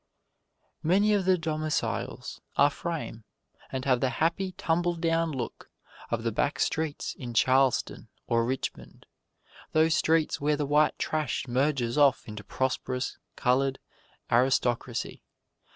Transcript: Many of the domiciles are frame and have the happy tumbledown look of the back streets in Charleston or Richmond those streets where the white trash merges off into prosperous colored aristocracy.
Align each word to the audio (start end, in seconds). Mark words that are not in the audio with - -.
Many 0.81 1.13
of 1.13 1.25
the 1.25 1.37
domiciles 1.37 2.41
are 2.57 2.71
frame 2.71 3.23
and 3.71 3.85
have 3.85 3.99
the 3.99 4.09
happy 4.09 4.53
tumbledown 4.53 5.29
look 5.31 5.69
of 6.09 6.23
the 6.23 6.31
back 6.31 6.57
streets 6.59 7.13
in 7.19 7.35
Charleston 7.35 8.09
or 8.25 8.43
Richmond 8.43 9.05
those 9.73 9.93
streets 9.95 10.41
where 10.41 10.57
the 10.57 10.65
white 10.65 10.97
trash 10.97 11.47
merges 11.47 11.99
off 11.99 12.27
into 12.27 12.43
prosperous 12.43 13.19
colored 13.35 13.77
aristocracy. 14.31 15.21